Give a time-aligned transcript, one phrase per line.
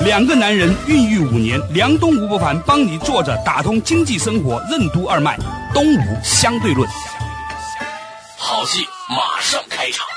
[0.00, 5.38] 两个男人孕育五年，梁东吴伯凡帮你坐着打通经济生活任督二脉，
[5.72, 6.88] 东吴相对论。
[8.36, 10.13] 好戏马上开场。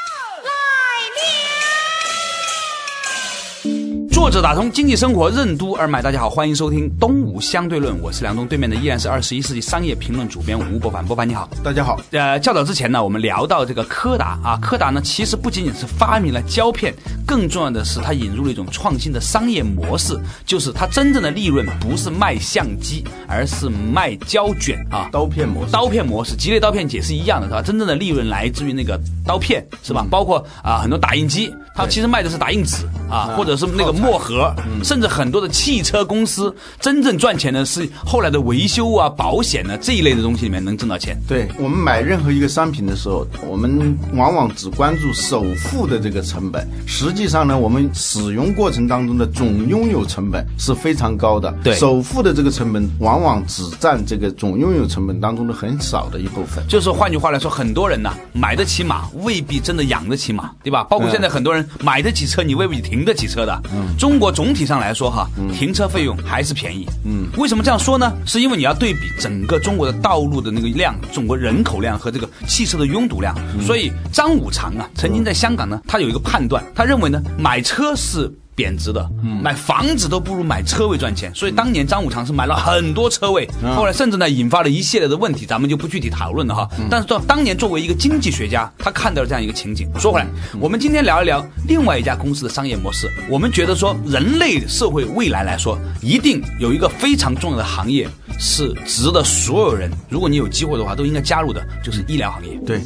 [4.17, 12.01] 作者打通经济生活任督二脉，大家好，欢迎收听东吴相对论，我是梁东，对面的依然是二十一世纪商业评论主编吴伯凡，伯凡你好，大家好。
[12.09, 16.91] 呃，较早之前呢，我们聊到这个柯达啊，柯达呢其实不仅仅是发明了胶片，
[17.27, 27.61] 更重要的是它引入了一种创新的商业模式，就是它真正的利润不是卖相机，而是卖胶卷啊，刀片模式，刀片模式，吉列刀片也是一样的，是吧？
[27.61, 30.03] 真正的利润来自于那个刀片，是吧？
[30.09, 34.55] 包括啊很多打印机，它其实卖的是打印纸啊，或者是那个墨盒，
[34.85, 41.21] 甚至很多的汽车公司真正赚钱的是后来的维修啊、保险呢这一类的东西里面能挣到钱。
[41.27, 51.53] 对我们买任何一个商品的时候，我们往往只关注首付的这个成本，实际上呢，我们使用过程当中的总拥有成本是非常高的。
[51.61, 56.65] 对首付的这个成本往往只占这个总拥有成本当中的很少的一部分。
[56.69, 60.85] 就是换句话来说，很多人呐买得起马，未必真的养得起马，对吧？
[60.85, 63.61] 包括现在很多人买得起车，你未必停得起车的。
[63.97, 66.87] 中国总体上来说哈，停车费用还是便宜。
[67.03, 68.13] 嗯，为什么这样说呢？
[68.25, 73.35] 是因为你要对比整个中国的道路的那个量、中国人口量和这个汽车的拥堵量。
[73.61, 78.31] 所以张五常啊，曾经在香港呢，他有一个判断，他认为呢，买车是。
[78.57, 86.67] 贬值的，嗯买房子都不如买车位赚钱，所以当年张五常是买了很多车位，后来甚至呢引发了一系列的问题，咱们就不具体讨论了哈。
[86.89, 89.87] 但是到当年作为一个经济学家，他看到了这样一个情景。
[89.99, 90.27] 说回来，
[90.59, 93.07] 我们今天聊一聊另外一家公司的商业模式。
[93.29, 98.09] 我们觉得说，人类社会未来来说，一定有一个非常重要的行业
[98.39, 102.57] 是值得所有人，如果你有机会的话，都应该加入的，就是医疗行业。
[102.65, 102.81] 对，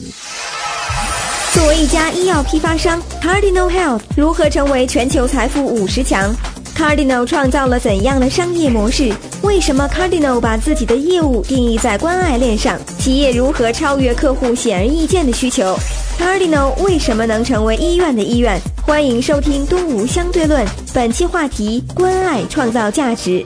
[1.53, 6.33] 作为一家医药批发商，Cardinal Health 如何成为全球财富五十强
[6.73, 9.11] ？Cardinal 创造了怎样的商业模式？
[9.41, 12.79] 为什么 Cardinal 把自己的业务定义在关爱链上？
[12.97, 15.77] 企业如何超越客户显而易见的需求
[16.17, 18.57] ？Cardinal 为什么能成为医院的医院？
[18.83, 23.45] 欢迎收听《东吴相对论》，本期话题：关爱创造价值。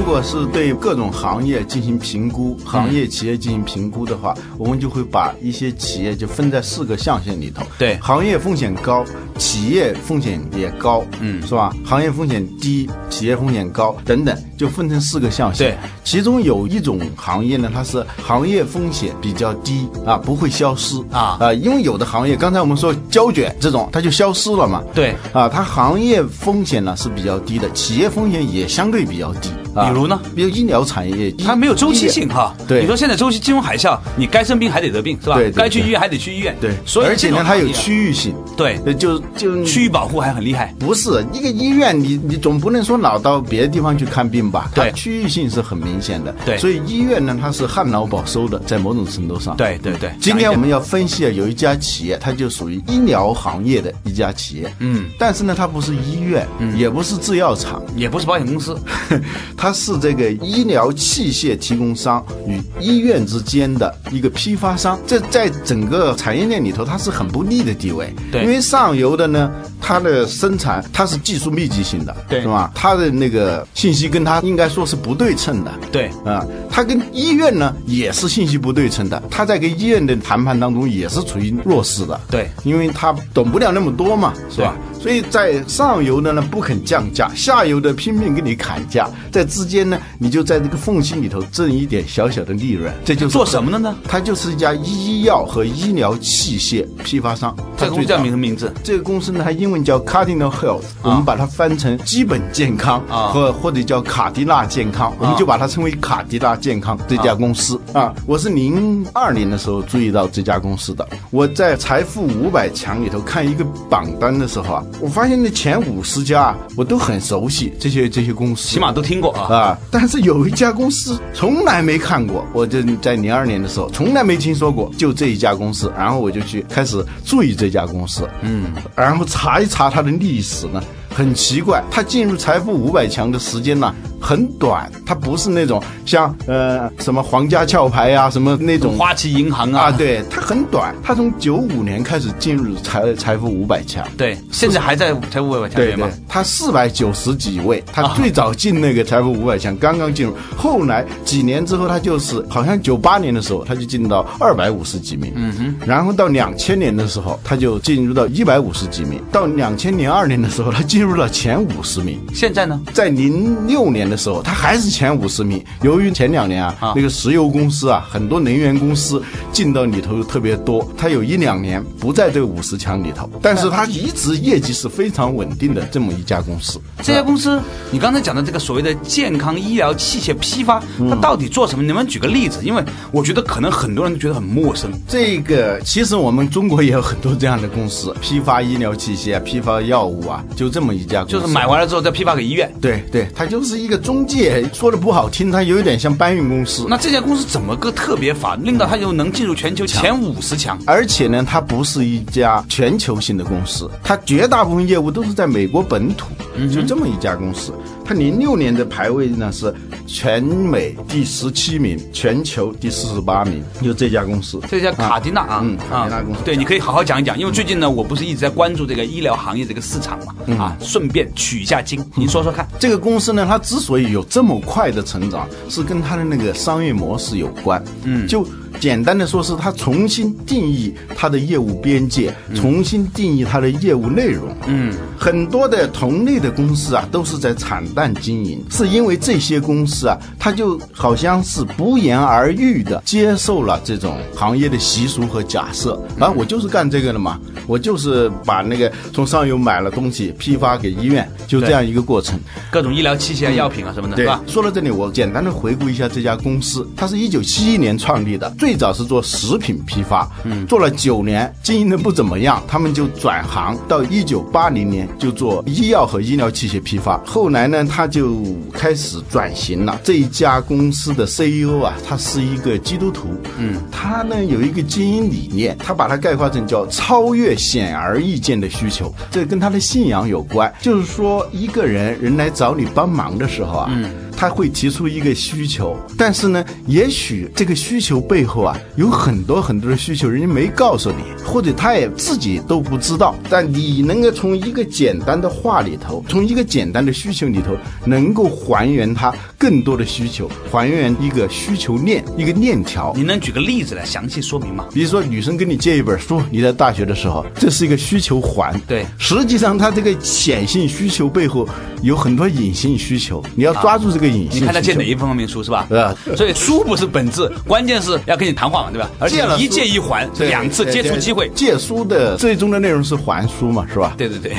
[0.00, 7.62] 如果是对各种行业进行评估，行业企业进行评估的话，我们就会把一些企业就分在四个象限里头。
[7.78, 9.04] 对行业风险高，
[9.36, 11.70] 企业风险也高，嗯是吧？
[11.84, 15.68] 行业风险低，企业风险高，等等，就分成四个象限。
[15.68, 24.82] 对，其中有一种行业呢，它是行业风险比较低啊，不会消失啊啊，因为有的行业，刚才我们说胶卷这种，它就消失了嘛。
[24.94, 29.50] 对啊，它行业风险呢是比较低的，企业风险也相对比较低。
[29.74, 30.20] 啊比如呢？
[30.34, 32.54] 比如医疗产业，它没有周期性哈。
[32.66, 35.36] 对你说现在周期金融海啸，你该生病还得得病是吧？
[35.36, 36.56] 对该去医院还得去医院。
[36.60, 40.74] 对，所以而且呢，它有区域性，对呃就就区域保护还很厉害。
[40.78, 44.70] 不是一个医院，你你总不能说老到别的地方去看病吧？
[44.74, 46.34] 对区域性是很明显的。
[46.44, 49.56] 对所以医院呢，它是旱涝保收的，在某种程度上。。
[49.56, 58.78] 对对对，今天我们要分析啊，有一家企业，它就属于医疗行业的一家企业，嗯，但是呢，它不是医院，也不是制药厂，也不是保险公司，
[59.60, 68.10] 它是这个医疗器械提供商与医院之间的一个批发商，这在整个产业链里头，它是很不利的地位。
[68.32, 72.72] 对因为上游的呢，它的生产它是技术密集型的，对是吧？
[72.74, 75.70] 它的那个信息跟它应该说是不对称的。
[75.92, 82.18] 对啊，它跟医院呢也是信息不对称的，它在跟医院的谈判当中也是处于弱势的。
[82.30, 84.74] 对因为它懂不了那么多嘛，是吧？
[85.00, 93.96] 所以在上游的呢不肯降价，下游的拼命给你砍价，在之间呢，你就在这个缝隙里头挣一点小小的利润，这就是做什么的呢？
[94.06, 97.56] 它就是一家医药和医疗器械批发商。
[97.78, 98.70] 这个公司叫什么名字？
[98.84, 108.14] 这个公司呢，它英文叫 Cardinal Health，、我们把它翻成基本健康啊或或者叫卡迪纳健康，我们就把它称为卡迪纳健康这家公司啊。
[108.26, 119.54] 我是零二年的时候注意到这家公司的，我在财富五百强里头看一个榜单的时候啊，我发现那前五十家啊，我都很熟悉这些这些公司，起码都听过啊。
[119.54, 144.06] 啊，但是有一家公司从来没看过，我就在零二年的时候从来没听说过，就这一家公司，然后我就去开始注意这家公司，嗯，然后查一查它的历史呢，很奇怪，他进入财富五百强的时间呢很短，他不是那种像呃什么皇家壳牌呀、什么那种花旗银行啊，啊，对，它很短，他从九五年开始进入财财富五百强。
[144.16, 146.08] 对，现在还在财富五百强里对面吗？
[146.08, 162.20] 对？，他四百九十几位，他啊最早进那个财富五百强，刚刚进入，后来几年之后，他就是好像九八年的时候，他就进到二百五十几名，嗯哼，然后到两千年的时候，他就进入到一百五十几名，到两千零二年的时候，他进入了前五十名。
[162.34, 162.80] 现在呢？
[162.92, 165.64] 在零六年的时候，他还是前五十名。
[165.82, 176.80] 由于前两年啊，啊那个石油公司啊，很多能源公司进到里头特别多，他有一两年不在这个五十强里头，但是他一直业绩是非常稳定的这么一家公司。
[177.02, 177.60] 这家公司，
[177.90, 181.82] 你刚才讲的这个所谓的健康医疗器械批发，它到底做什么？
[181.82, 182.60] 你能不能举个例子？
[182.62, 184.90] 因为我觉得可能很多人都觉得很陌生。
[185.08, 191.32] 这个其实我们中国也有很多这样的公司，批发医疗器械、批发药物啊，就这么一家公司。
[191.32, 192.72] 就是买完了之后再批发给医院。
[192.80, 196.86] 对对，它就是一个中介，说的不好听，它有一点像搬运公司。
[196.88, 200.78] 那这家公司怎么个特别法，令到它又能进入全球前五十强？
[200.86, 206.26] 而且呢，它不是一家全球性的公司，它绝大部分业务都是在美国本土，
[206.72, 207.72] 就这么一家公司。
[208.10, 209.72] 它零六年的排位呢是
[210.04, 214.60] 全美第十七名，全球第四十八名，就这家公司。
[214.68, 222.66] 这家卡迪娜啊，嗯卡迪娜公司对，你可以好好讲一讲，因为最近呢，我不是一直在关注这个医疗行业这个市场嘛，嗯啊，顺便取一下经，您说说看。
[222.80, 227.80] 这个公司呢，它之所以有这么快的成长，是跟它的那个商业模式有关。
[228.02, 228.44] 嗯，就
[228.78, 234.54] 简单的说，是它重新定义它的业务边界，重新定义它的业务内容。
[234.66, 246.00] 嗯，很多的同类的公司啊，都是在惨淡经营，是因为这些公司啊，它就好像是不言而喻的接受了这种行业的习俗和假设。
[246.18, 252.38] 啊，我就是干这个的嘛，我就是把那个从上游买了东西批发给医院，就这样一个过程。
[252.70, 254.40] 各种医疗器械啊、药品啊什么的，是对吧？
[254.46, 267.16] 说到这里，我简单的回顾一下这家公司，它是一九七一年创立的，最早是做食品批发，嗯，做了九年，经营的不怎么样，他们就转行到一九八零年就做医药和医疗器械批发。
[267.24, 268.36] 后来呢，他就
[268.70, 269.98] 开始转型了。
[270.04, 280.70] 这一家公司的 CEO 啊，他是一个基督徒，嗯，他呢有一个经营理念，他把它概括成叫超越显而易见的需求，这跟他的信仰有关。
[280.82, 284.10] 就是说，一个人人来找你帮忙的时候啊，嗯。
[284.40, 293.34] 他会提出一个需求，但是呢，也许这个需求背后啊有很多很多的需求，人家没告诉你，或者他也自己都不知道。
[293.50, 297.76] 但你能够从一个简单的话里头，从一个简单的需求里头，
[298.06, 303.12] 能够还原他更多的需求，还原一个需求链，一个链条。
[303.14, 304.86] 你能举个例子来详细说明吗？
[304.94, 308.74] 比如说，女生跟你借一本书，你在大学的时候，这是一个需求环。
[308.88, 311.68] 对实际上它这个显性需求背后
[312.00, 315.86] 有很多隐性需求，你要抓住这个你看他借哪一方面书是吧？
[315.88, 319.10] 对啊所以书不是本质，关键是要跟你谈话嘛，对吧？
[319.18, 321.50] 而且一借一还，两次接触机会。
[321.54, 324.14] 借书的最终的内容是还书嘛，是吧？
[324.16, 324.56] 对对对，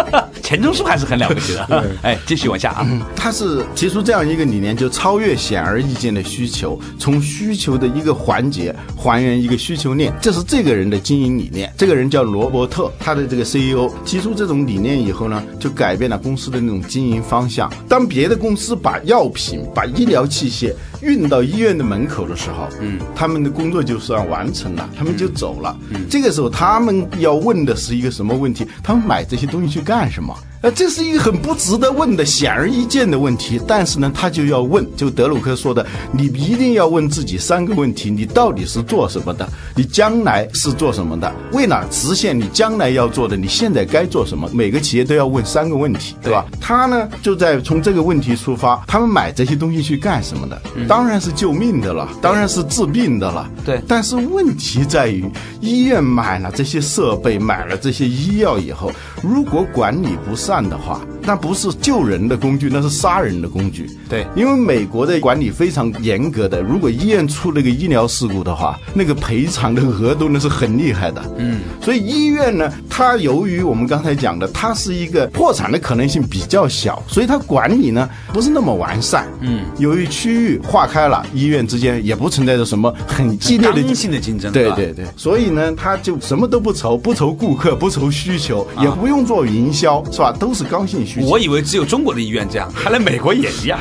[0.46, 1.84] 钱钟书还是很了不起的。
[2.02, 2.86] 哎，继续往下啊。
[3.16, 11.72] 他是提出这样一个理念，就超越显而易见的需求，从需求的一个环节还原一个需求链，这是这个人的经营理念。
[11.76, 17.68] 这个人叫罗伯特，他的这个 CEO 提出这种理念以后呢，就改变了公司的那种经营方向。
[17.88, 20.72] 当别的公司把药品、把医疗器械
[21.02, 25.76] 运到医院的门口的时候，嗯，他们的工作就算完成了，他们就走了。
[25.90, 28.64] 嗯，这个时候他们要问的是一个什么问题？
[28.80, 30.35] 他们买这些东西去干什么？
[30.66, 39.48] 呃，这是一个很不值得问的显而易见的问题，但是呢，他就要问，就德鲁克说的，你一定要问自己三个问题：你到底是做什么的？
[39.76, 41.32] 你将来是做什么的？
[41.52, 44.50] 为了实现你将来要做的，你现在该做什么？
[44.52, 46.44] 每个企业都要问三个问题，对吧？
[46.60, 50.60] 他呢，就在从这个问题出发，他们买这些东西去干什么的？
[50.88, 53.48] 当然是救命的了，当然是治病的了。
[53.64, 55.24] 对但是问题在于，
[55.60, 58.90] 医院买了这些设备，买了这些医药以后，
[59.22, 63.90] 如果管理不善的话，那不是救人的工具，那是杀人的工具。
[64.08, 71.22] 对因为美国的管理非常严格的，如果医院出了个医疗事故的话，那个赔偿的额度那是很厉害的。
[71.36, 79.26] 嗯，所以医院呢，它由于我们刚才讲的，它是一个破产的可能性比较小，所以它管理呢不是那么完善。
[79.40, 90.32] 嗯，由于区域划开了，医院之间也不存在着什么很激烈的刚性的竞争，对对对，所以呢，他就什么都不愁，不愁顾客，不愁需求，也不用做营销，是吧？
[90.38, 91.32] 都是刚性需需求。
[91.32, 93.78] 我以为只有中国的医院这样， 看来美国也一样。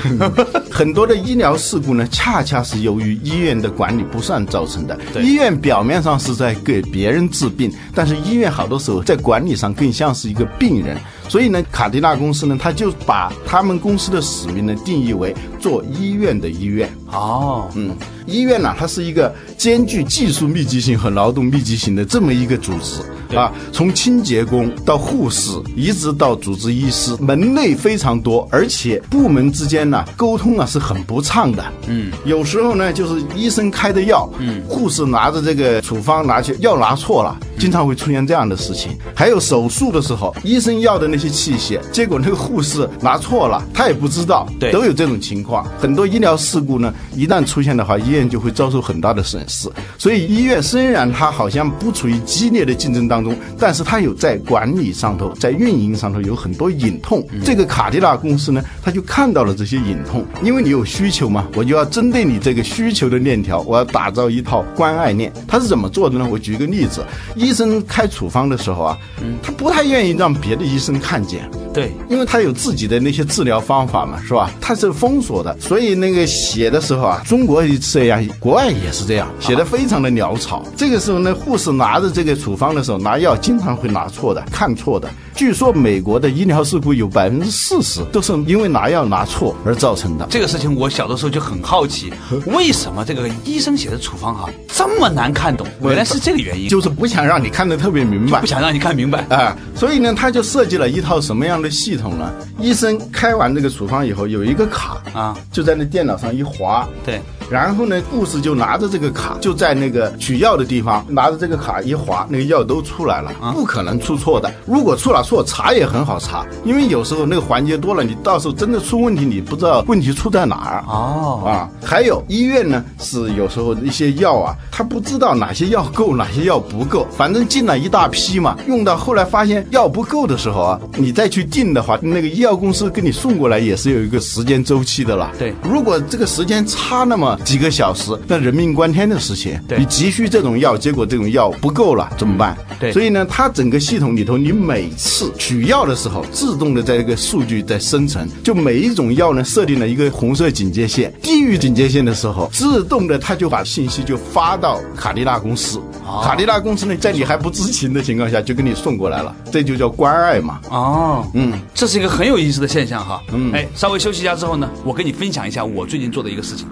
[0.72, 4.98] 很多的医疗事故呢，恰恰是由于医院的管理不善造成的。
[5.14, 10.98] 对医院表面上是在给别人治病，但是医院好多时候在管理上更像是一个病人。
[11.28, 16.88] 所以呢，卡迪纳公司呢，他就把他们公司的使命呢定义为做医院的医院。
[17.12, 17.96] 哦，嗯，
[18.26, 23.52] 医院呢、它是一个兼具技术密集型和劳动密集型的这么一个组织啊。
[23.72, 31.64] 从清洁工到护士，一直到主治医师，门类非常多，而且部门之间呢沟通啊是很不畅的。
[31.88, 38.92] 嗯，有时候呢就是医生开的药，嗯，护士拿着这个处方拿去，药拿错了，经常会出现这样的事情。
[39.16, 45.66] 还有手术的时候，医生要的那些器械，结果那个护士拿错了，他也不知道，对都有这种情况。
[45.80, 49.70] 很多医疗事故呢，一旦出现的话，医院就会遭受很大的损失。
[49.98, 57.26] 所以医院虽然它好像不处于激烈的竞争当中，但是它有在管理上头、在运营上头有很多隐痛。
[57.44, 65.32] 这个卡迪拉公司呢，他就看到了这些隐痛，因为你有需求嘛，我就要针对你这个需求的链条，我要打造一套关爱链。
[65.48, 66.28] 他是怎么做的呢？
[66.30, 68.98] 我举一个例子，医生开处方的时候啊，
[69.42, 71.50] 他不太愿意让别的医生看见。
[71.74, 74.50] 对，因为他有自己的那些治疗方法嘛，是吧？
[74.62, 80.64] 他是封锁的，所以那个写的时候啊，中国也是这样，国外也是这样，写的非常的潦草。
[80.78, 85.10] 这个时候呢，护士拿着这个处方的时候，拿药经常会拿错的，看错的。
[85.36, 90.26] 据说美国的医疗事故有百分之四十都是因为拿药拿错而造成的。
[90.30, 92.14] 这个事情我小的时候就很好奇，
[92.46, 95.68] 为什么这个医生写的处方哈这么难看懂？
[95.82, 98.48] 原来是这个原因，就是不想让你看得特别明白不。
[98.48, 99.26] 想让你看明白。
[99.30, 102.34] 啊，所以呢，他就设计了一套什么样的系统呢？
[102.58, 114.52] 医生开完这个处方以后，有一个卡啊，就在那电脑上一划，对，然后呢，护士就拿着这个卡，就在那个取药的地方拿着这个卡一划，那个药都出来了，不可能出错的。
[114.66, 120.84] 如果出了错，查也很好查，因为有时候那个环节多了，你到时候真的出问题，你不知道问题出在哪儿。
[120.88, 135.32] 哦，啊，还有医院呢，是有时候一些药啊，他不知道哪些药够，哪些药不够，反正进了一大批嘛，用到后来发现药不够的时候啊，你再去订的话，那个医药公司给你送过来也是有一个时间周期的了。
[135.38, 139.60] 对如果这个时间差那么几个小时，那人命关天的事情。
[139.68, 142.58] 对你急需这种药，结果这种药不够了，怎么办？
[142.80, 155.82] 对所以呢，它整个系统里头，你每次取药的时候，自动的在这个数据在生成，就每一种药呢设定了一个红色警戒线，低于警戒线的时候，自动的它就把信息就发到卡迪拉公司。
[156.24, 160.60] 卡迪拉公司呢，在你还不知情的情况下就给你送过来了，这就叫关爱嘛。
[160.70, 163.22] 哦，嗯，这是一个很有意思的现象哈。
[163.34, 166.68] 嗯哎，稍微休息一下之后呢，我跟你分享一下我最近做的一个事情。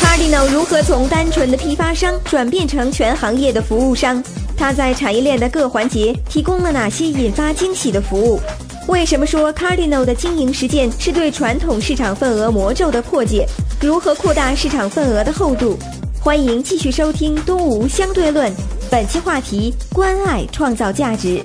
[0.00, 4.22] Cardinal 如何从单纯的批发商转变成全行业的服务商？
[4.56, 8.40] 它在产业链的各环节提供了哪些引发惊喜的服务？
[8.88, 13.46] 为什么说 Cardinal 的经营实践是对传统市场份额魔咒的破解？
[13.80, 15.78] 如何扩大市场份额的厚度？
[16.20, 18.50] 欢迎继续收听《东吴相对论》，
[18.90, 21.42] 本期话题：关爱创造价值。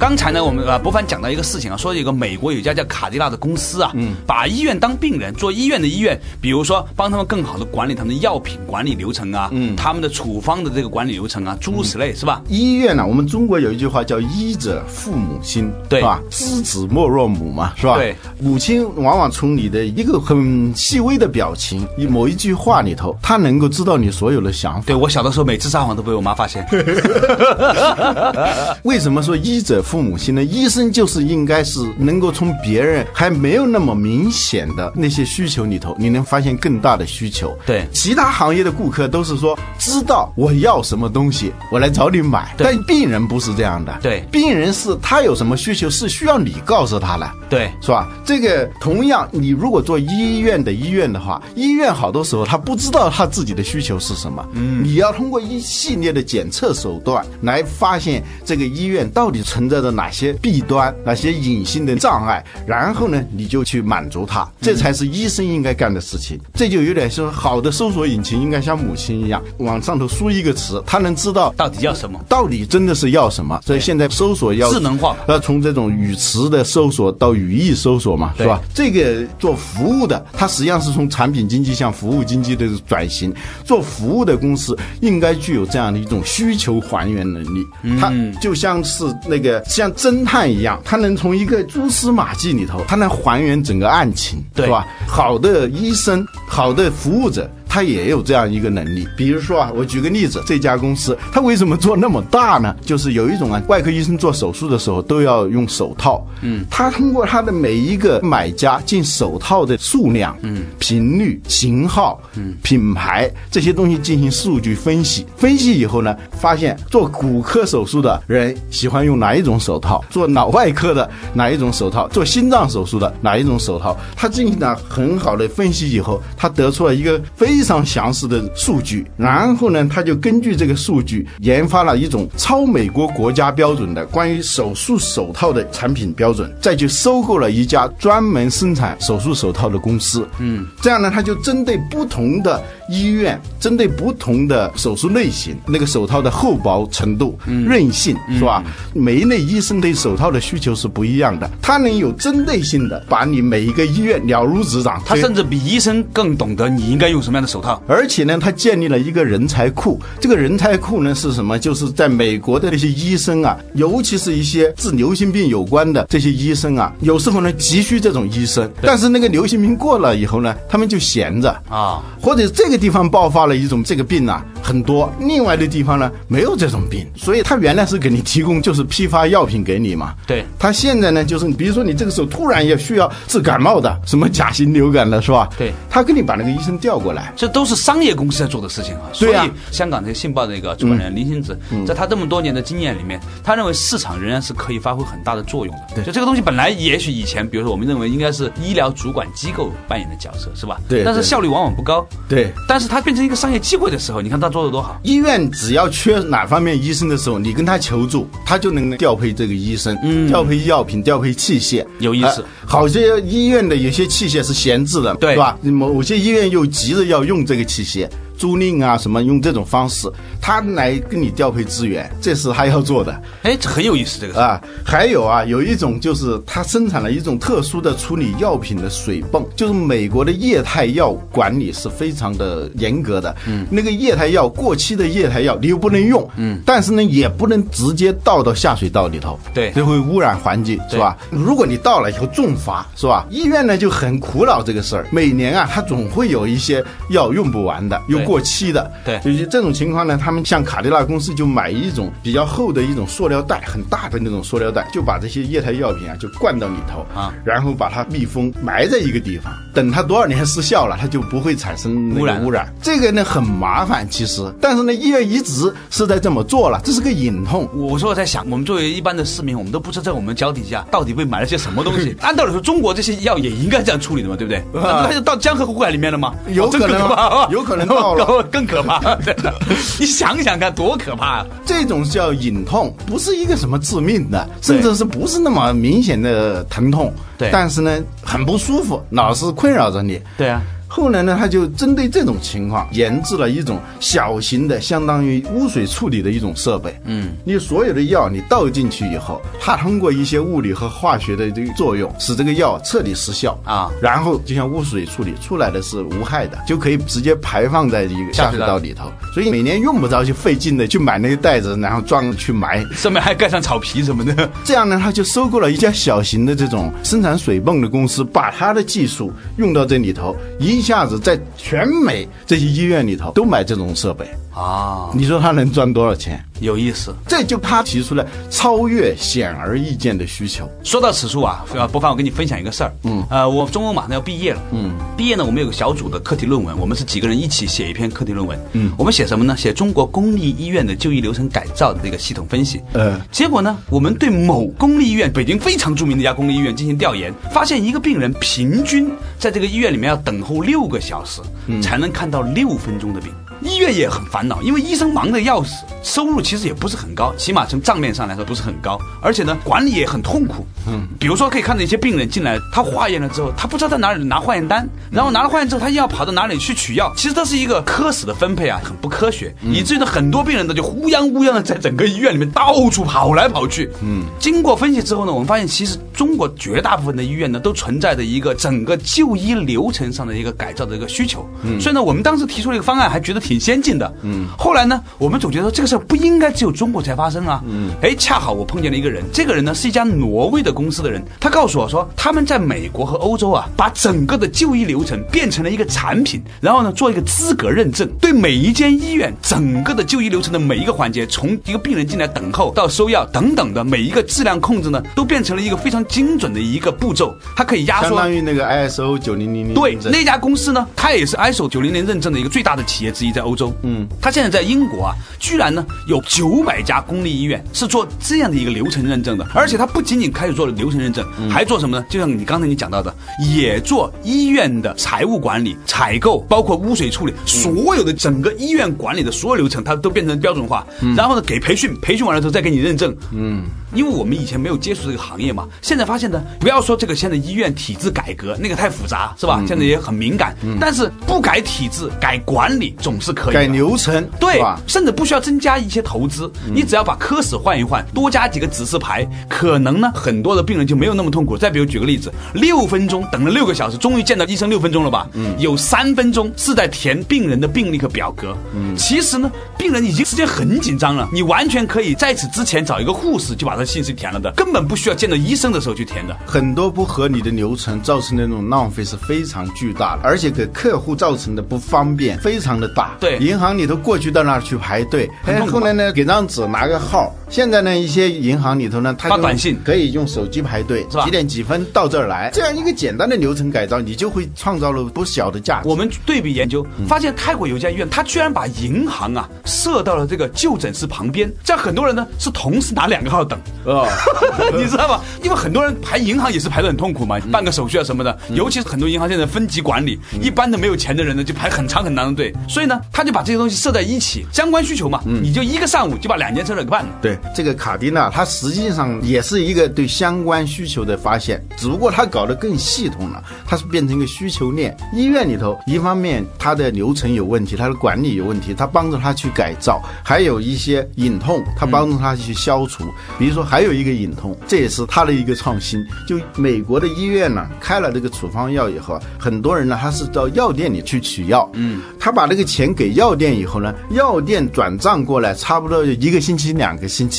[0.00, 12.40] 刚才呢，我们呃博凡讲到一个事情啊，说有个美国有一家叫卡迪拉的公司啊，嗯，把医院当病人，做医院的医院，比如说帮他们更好的管理他们的药品管理流程啊，嗯，他们的处方的这个管理流程啊，诸如此类，是吧？
[12.48, 16.18] 医院呢、我们中国有一句话叫“医者父母心”，对吧？
[16.30, 17.96] 知子莫若母嘛，是吧？
[17.98, 24.84] 对，母亲往往从你的一个很细微的表情，一某一句话里头，她能够知道你所有的想法。
[24.86, 26.66] 对我小的时候每次撒谎都被我妈发现，
[28.84, 30.44] 为什么说医者父母亲呢？
[30.44, 37.58] 医生就是应该是能够从别人还没有那么明显的那些需求里头，你能发现更大的需求。
[37.66, 43.98] 对其他行业的顾客都是说知道我要什么东西，我来找你买，对但病人不是这样的。
[44.00, 47.28] 对病人是他有什么需求是需要你告诉他的。
[47.48, 48.08] 对是吧？
[48.24, 54.46] 这个同样，你如果做医院的医院的话，医院好多时候他不知道他自己的需求是什么。
[54.52, 66.38] 嗯，你要通过一系列的检测手段来发现这个医院到底存在着哪些弊端、哪些隐性的障碍，然后呢，你就去满足它，这才是医生应该干的事情。
[66.54, 72.20] 这就有点说，好的搜索引擎应该像母亲一样，往上头输一个词，它能知道到底要什么？
[72.28, 73.60] 到底真的是要什么。
[73.64, 78.60] 所以现在搜索要智能化要从这种语词的搜索到语义搜索嘛，是吧？
[78.74, 83.34] 这个做服务的，它实际上是从产品经济向服务经济的转型。
[83.64, 87.66] 做服务的公司应该具有这样的一种需求还原能力，
[87.98, 94.84] 它就像是那个像侦探一样，他能从一个蛛丝马迹里头，他能还原整个案情，对是吧？
[95.06, 97.48] 好的医生，好的服务者。
[97.70, 99.08] 它也有这样一个能力。
[99.16, 102.74] 比如说啊，我举个例子，这家公司它为什么做那么大呢？
[102.84, 140.26] 就是有一种啊，外科医生做手术的时候都要用手套，嗯，他通过他的每一个买家进手套的数量、嗯，频率、型号、嗯，品牌这些东西进行数据分析，分析以后呢，发现做骨科手术的人喜欢用哪一种手套，做脑外科的哪一种手套，做心脏手术的哪一种手套，他进行了很好的分析以后，他得出了一个非常详实的数据，然后呢，他就根据这个数据研发了一种超美国国家标准的关于手术手套的产品标准，再去收购了一家专门生产手术手套的公司。
[140.38, 148.62] 嗯，这样呢，他就针对不同的医院，针对不同的手术类型，那个手套的厚薄程度、韧性是吧？
[148.92, 155.00] 每一类医生对手套的需求是不一样的，他能有针对性的把你每一个医院了如指掌。
[155.06, 157.80] 他甚至比医生更懂得你应该用什么样的手套。
[157.86, 160.00] 而且呢，他建立了一个人才库。
[160.18, 161.58] 这个人才库呢是什么？
[161.58, 180.14] 就是在美国的那些医生啊，尤其是一些治流行病有关的这些医生啊，有时候呢急需这种医生，但是那个流行病过了以后呢，他们就闲着啊，或者这个地方爆发了一种这个病啊很多，另外的地方呢没有这种病，所以他原来是给你提供就是批发药品给你嘛。
[180.26, 185.48] 对，他现在呢就是比如说你这个时候突然要需要治感冒的，什么甲型流感的是吧？
[185.58, 187.32] 对，他给你把那个医生调过来。
[187.36, 189.10] 这都是商业公司在做的事情啊。
[189.18, 195.82] 对啊所以香港这个《信报》的那个主管人林星子，在他这么多年的经验里面，他认为市场仍然是可以发挥很大的作用的。
[195.94, 200.80] 对就这个东西本来也许以前，比如说我们认为应该是医疗主管机构扮演的角色，是吧？
[200.88, 202.06] 对对但是效率往往不高。
[202.28, 202.52] 对。
[202.70, 204.96] 但是它变成一个商业机会的时候，你看他做的多好。
[205.02, 215.58] 医院只要缺哪方面医生的时候，你跟他求助，他就能调配这个医生，嗯调配药品，调配器械，有意思呃好些医院的有些器械是闲置的，对吧？
[215.64, 218.08] 某些医院又急着要用这个器械。
[218.40, 224.42] 租赁啊，什么用这种方式，他来跟你调配资源，这是他要做的哎，这很有意思，这个。
[224.42, 224.58] 啊。
[224.82, 233.36] 还有啊，有一种就是他生产了一种特殊的处理药品的水泵，就是美国的液态药管理是非常的严格的。
[233.46, 241.18] 嗯，那个液态药过期的液态药你又不能用，嗯，但是呢也不能直接倒到下水道里头，对这会污染环境，是吧？
[241.28, 243.26] 如果你倒了以后重罚，是吧？
[243.28, 262.72] 医院呢就很苦恼这个事儿，每年啊，他总会有一些药用不完的，又对过期的，对就是这种情况呢，他们像卡迪拉公司就买一种比较厚的一种塑料袋，很大的那种塑料袋，就把这些液态药品啊就灌到里头啊，然后把它密封埋在一个地方，等它多少年失效了，它就不会产生污染污染。
[262.80, 267.68] 这个呢很麻烦，其实，但是呢医院一直是在这么做了，这是个隐痛。
[267.74, 272.16] 我说我在想，我们作为一般的市民，我们都不知道在我们脚底下到底被埋了些什么东西。
[272.22, 274.62] 按道理说，中国这些药也应该这样处理的嘛，对不对？
[274.72, 276.34] 那它就到江河湖海里面了吗？
[276.48, 279.14] 有可能可怕，有可能到了 了，更可怕。
[279.16, 279.52] 真的，
[279.98, 281.46] 你想想看，多可怕啊！
[281.64, 290.20] 这种叫隐痛，不是一个什么致命的，甚至是不是那么明显的疼痛，对但是呢很不舒服，老是困扰着你。
[290.36, 296.92] 对啊，后来呢，他就针对这种情况研制了一种小型的，相当于污水处理的一种设备。
[297.04, 309.12] 嗯，你所有的药你倒进去以后，它通过一些物理和化学的这个作用，使这个药彻底失效啊然后就像污水处理出来的是无害的，就可以直接排放在一个下水道里头。
[309.32, 312.84] 所以每年用不着去费劲的去买那个袋子，然后装去埋。
[312.96, 314.50] 上面还盖上草皮什么的。
[314.64, 324.26] 这样呢，他就收购了一家小型的这种生产水泵的公司，把他的技术用到这里头，一一下子在全美这些医院里头都买这种设备。
[324.54, 326.44] 啊，你说他能赚多少钱？
[326.60, 327.14] 有意思。
[327.26, 330.68] 这就他提出了超越显而易见的需求。
[330.84, 332.92] 说到此处啊，呃，博凡，我跟你分享一个事儿。
[333.04, 334.60] 嗯，呃，我中欧马上要毕业了。
[334.72, 338.58] 嗯，毕业呢，我们有个小组的课题论文，我们是几个人一起写一篇课题论文。
[338.72, 339.56] 嗯，我们写什么呢？
[339.56, 342.82] 写中国公立医院的就医流程改造的这个系统分析。
[342.92, 351.40] 呃结果呢，我们对某公立医院，北京非常著名的一家公立医院进行调研，发现一个病人平均在这个医院里面要等候六个小时，
[351.80, 353.32] 才能看到六分钟的病。
[353.62, 360.66] 医院也很烦恼，因为医生忙得要死，收入其实也不是很高，起码从账面上来说不是很高，而且呢，管理也很痛苦。
[360.86, 373.90] 嗯，比如说可以看到一些病人进来，他化验了之后，他不知道在哪里拿化验单，然后拿了化验之后，他又要跑到哪里去取药，其实这是一个科室的分配啊，很不科学，以至于呢，很多病人呢就乌泱乌泱的在整个医院里面到处跑来跑去。
[374.02, 381.46] 嗯，经过分析之后呢，我们发现其实中国绝大部分的医院呢都存在着一个整个就医流程上的一个改造的一个需求。
[381.62, 384.14] 嗯，所以呢，我们当时提出了一个方案，还觉得挺挺先进的。
[384.22, 387.60] 嗯，后来呢，我们总觉得这个事儿不应该只有中国才发生啊。
[387.66, 408.18] 嗯，哎，恰好我碰见了一个人，这个人呢是一家挪威的公司的人，他告诉我说，他们在美国和欧洲啊，把整个的就医流程变成了一个产品，然后呢做一个资格认证，对每一间医院整个的就医流程的每一个环节，从一个病人进来等候到收药等等的每一个质量控制呢，都变成了一个非常精准的一个步骤，它可以压缩相。
[408.18, 413.72] 当于那个 ISO 九零零零对，那家公司呢，它也是 ISO 九零零认证的一个最大的企业之一，在欧洲。
[413.82, 422.04] 嗯，他现在在英国啊，居然呢有九百家公立医院是做这样的一个流程认证的，而且他不仅仅开始做流程认证，还做什么呢？
[422.10, 423.14] 就像你刚才你讲到的，
[423.54, 430.86] 也做医院的财务管理、采购，包括污水处理，所有的整个医院管理的所有流程，它都变成标准化。
[431.16, 433.16] 然后呢，给培训，培训完了之后再给你认证。
[433.32, 439.62] 嗯，因为我们以前没有接触这个行业嘛，现在发现呢，不要说这个现在医院体制改革那个太复杂是吧？
[439.66, 443.54] 现在也很敏感，但是不改体制，改管理总是可以。
[443.54, 444.62] 改流程，对？
[444.86, 451.56] 甚至不需要增加一些投资，你只要把科室换一换，多加几个指示牌，可能呢很多的病人就没有那么痛苦。
[451.56, 455.28] 再比如举个例子，六分钟等了六个小时，终于见到医生六分钟了吧？
[455.34, 458.56] 嗯，有三分钟是在填病人的病历和表格。
[458.74, 466.36] 嗯，其实呢，病人已经时间很紧张了，你完全可以在此之前找一个护士就把他信息填了的，根本不需要见到医生的时候去填的。
[466.46, 473.16] 很多不合理的流程造成的那种浪费是非常巨大的，而且给客户造成的不方便非常的大。
[473.18, 477.34] 对银行里头过去到那儿去排队，哎，很痛苦后来呢给张纸拿个号。
[477.50, 479.76] 现在呢，一些银行里头呢，它就发短信。
[479.84, 481.24] 可以用手机排队，是吧？
[481.24, 485.88] 几点几分到这儿来，这样一个简单的流程改造，你就会创造了不小的价值。
[485.88, 494.06] 我们对比研究发现，泰国有一家医院，它居然把银行啊设到了这个就诊室旁边，这样很多人呢是同时拿两个号等，哦，
[494.78, 495.20] 你知道吗？
[495.42, 507.10] 因为很多人排银行也是排的很痛苦嘛，办个手续啊什么的，尤其是很多银行现在分级管理，一般的没有钱的人呢就排很长很长的队，所以呢他就把这些东西设在一起，相关需求嘛，你就一个上午就把两件事儿给办了。
[507.20, 514.96] 对，这个卡迪娜，它实际上也是一个对相关需求的发现，只不过它搞得更系统了，它是变成一个需求链。
[515.14, 523.04] 医院里头，一方面它的流程有问题，它的管理有问题，它帮助它去改造；还有一些隐痛，它帮助它去消除。
[523.38, 526.00] 比如说，还有一个隐痛，这也是它的一个创新。
[526.28, 537.29] 就美国的医院呢，开了这个处方药以后，很多人呢，他是到药店里去取药，嗯，他把这个钱给药店以后呢，药店转账过来，差不多就一个星期、两个星期，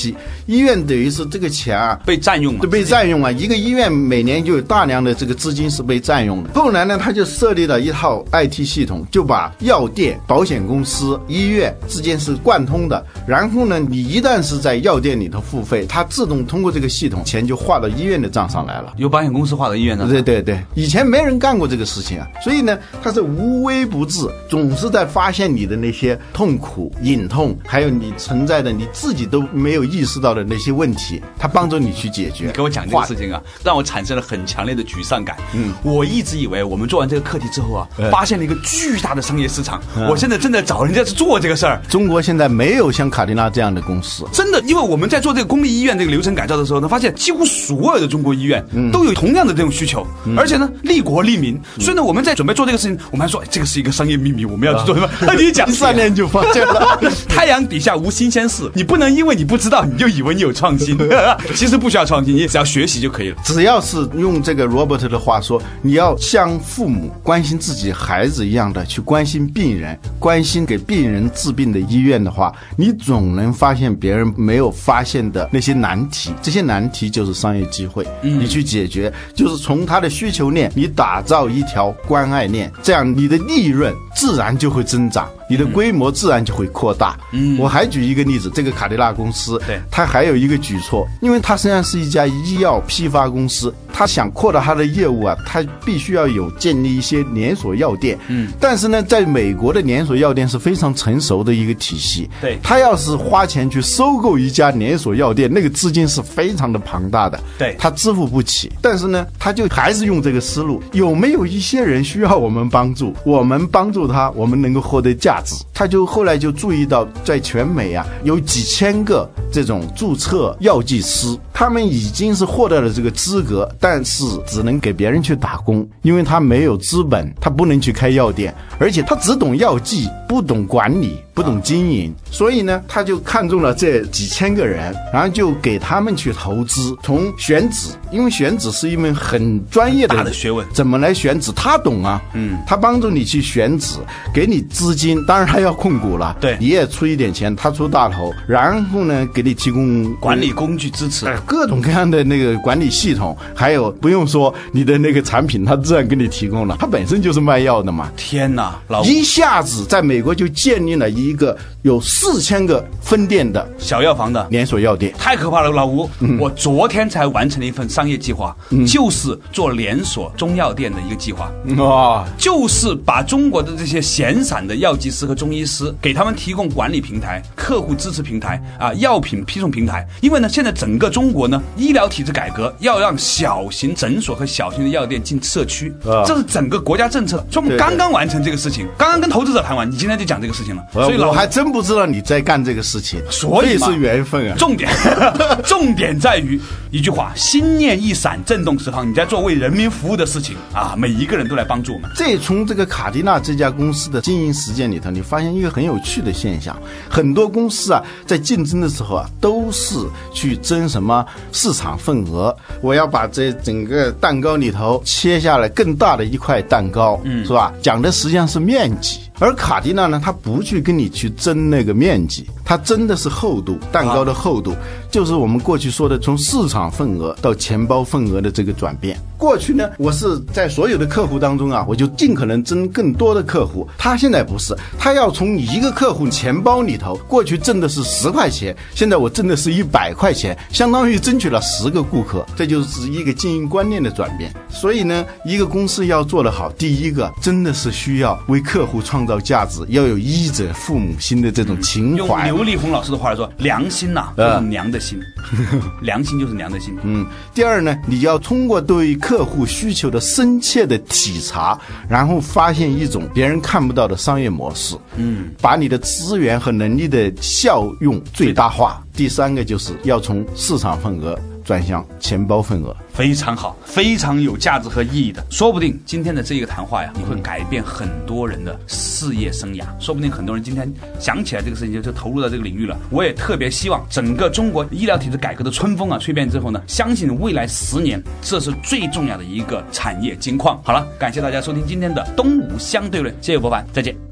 [0.45, 1.99] 医院等于是这个钱啊。
[2.05, 2.69] 被占用嘛都？
[2.69, 3.31] 被占用啊！
[3.31, 6.49] 一个医院每年就有大量的这个资金是被占用的。
[6.53, 13.05] 后来呢，他就设立了一套 IT 系统，就把药店、保险公司、医院之间是贯通的。
[13.27, 18.93] 然后呢，你一旦是在药店里头付费，它自动通过这个系统，钱就划到医院的账上来了。
[18.97, 20.07] 由保险公司划到医院的。
[20.07, 32.45] 对对对，以前没人干过这个事情啊，所以呢，他是无微不至，总是在发现你的那些痛苦、隐痛，还有你存在的你自己都没有意识到的那些问题，他帮助你去解决。
[32.45, 35.37] 你给我讲这个事情啊，让我产生了很强烈的沮丧感。
[35.53, 39.81] 嗯，我一直以为我们做完这个课题之后啊，发现了一个巨大的商业市场。
[40.09, 41.81] 我现在正在找人家去做这个事儿。
[41.89, 50.05] 中国现在没有像卡迪拉这样的公司，真的，因为我们在做这个公立医院这个流程改造的时候呢，发现几乎所有的中国医院都有同样的这种需求，
[50.37, 51.59] 而且呢，利国利民。
[51.79, 55.09] 所以呢，我们在准备做这个事情，我们还说哎这个是一个商业秘密，我们要去做什么？
[55.21, 56.99] 那你讲三年就发现了。
[57.27, 60.95] 太阳底下无新鲜事，你不能因为你不知道，你就以为你有创新。
[61.55, 63.37] 其实不需要创新，你只要学习就可以了。
[63.43, 76.31] 只要是用这个 Robert 的话说，你要像父母关心自己孩子一样的去关心病人，关心给病人治病的医院的话，你总能发现别人没有发现的那些难题。
[76.41, 85.29] 这些难题就是商业机会，你去解决，就是从他的需求链，你打造一条关爱链，这样你的利润自然就会增长。
[85.51, 87.19] 你的规模自然就会扩大。
[87.33, 89.81] 嗯，我还举一个例子，这个卡迪拉公司，对。
[89.91, 98.17] 它还有一个举措，因为它实际上是一家医药批发公司，它想扩大他的业务啊，他必须要有建立一些连锁药店。
[98.27, 102.29] 嗯，但是呢，在美国的连锁药店是非常成熟的一个体系。
[102.39, 107.39] 对他要是花钱去收购一家连锁药店，那个资金是非常的庞大的。
[107.57, 108.71] 对他支付不起。
[108.81, 113.13] 但是呢，他就还是用这个思路，有没有一些人需要我们帮助？
[113.23, 115.55] 我们帮助他，我们能够获得价值。
[115.73, 131.17] 他就后来就注意到，在全美啊，有几千个这种注册药剂师，他他们已经是获得了这个资格，但是只能给别人去打工，因为他没有资本，他不能去开药店，而且他只懂药剂，不懂管理。
[131.33, 136.93] 不懂经营，所以呢，他就看中了这几千个人，然后就给他们去投资。
[137.01, 142.21] 从选址，因为选址是一门很专业的大的学问，怎么来选址，他懂啊。
[142.33, 143.95] 嗯，他帮助你去选址，
[144.33, 146.35] 给你资金，当然他要控股了。
[146.41, 156.77] 对，你也出一点钱，他出大头，然后呢，给你提供管理工具支持，各种各样的那个管理系统，还有不用说你的那个产品，他自然给你提供了。
[156.79, 158.11] 他本身就是卖药的嘛。
[158.15, 161.31] 天哪，老一下子在美国就建立了一。
[161.31, 166.09] 一个有四千个分店的小药房的连锁药店，太可怕了，老吴。
[166.37, 168.53] 我昨天才完成了一份商业计划，
[168.85, 171.49] 就是做连锁中药店的一个计划。
[171.77, 180.05] 哇，就是把中国的这些闲散的药剂师和中医师，给他们提供管理平台、客户支持平台啊，药品批送平台。
[180.19, 185.93] 因为呢，现在整个中国呢，医疗体制改革要让小型诊所和小型的药店进社区，
[186.25, 187.37] 这是整个国家政策。
[187.51, 190.83] 所以我们刚刚完成这个事情，刚刚跟投资者谈完，你今天就讲这个事情了。
[190.93, 194.55] 所以我还真不知道你在干这个事情，所以是缘分啊。
[194.57, 194.89] 重点，
[195.63, 196.59] 重点在于
[196.91, 199.09] 一句话：心念一闪，震动十方。
[199.09, 202.09] 你在做为人民服务的事情啊，每一个人都来帮助我们。
[202.15, 206.77] 这从这个卡迪娜这家公司的经营实践里头，你发现一个很有趣的现象：
[207.09, 209.95] 很多公司啊，在竞争的时候啊，都是
[210.33, 211.20] 去争什么
[211.51, 212.55] 市场份额。
[212.81, 217.73] 我要把这整个蛋糕里头切下来更大的一块蛋糕，嗯，是吧？
[217.81, 219.19] 讲的实际上是面积。
[219.41, 224.75] 而卡迪娜呢，它不去跟你去争那个面积，它争的是厚度，蛋糕的厚度，
[225.09, 229.19] 就是我们过去说的从市场份额到钱包份额的这个转变。
[229.39, 233.89] 过去呢，我是在所有的客户当中啊，我就尽可能争更多的客户。
[233.97, 242.45] 他现在不是，他要从一个客户钱包里头，过去挣的是十块钱，现在我挣的是一百块钱，相当于争取了十个顾客。
[242.55, 244.53] 这就是一个经营观念的转变。
[244.69, 252.47] 所以呢，一个公司要做得好，第一个真的是需要为客户创造价值，要有医者父母心的这种情怀。
[252.47, 255.19] 用刘立宏老师的话来说，良心呐，就是娘的心，
[256.01, 256.95] 良心就是娘的心。
[257.03, 257.25] 嗯。
[257.53, 269.01] 第二呢，你要通过对客客户需求的深切的体察，然后发现一种别人看不到的商业模式，嗯，把你的资源和能力的效用最大化。
[269.15, 271.39] 第三个就是要从市场份额。
[271.63, 275.45] 转向钱包份额非常好，非常有价值和意义的。
[275.49, 279.83] 说不定今天的这一个谈话呀，你会改变很多人的事业生涯。
[279.99, 282.97] 说不定很多人今天想起来这个事情，就就投入到这个领域了。
[283.09, 290.81] 我也特别希望整个中国医疗体制改革的春风啊，吹遍之后呢，相信未来十年这是最重要的一个产业金矿。
[290.83, 294.30] 好了，感谢大家收听今天的东吴相对论，谢谢博凡，再见。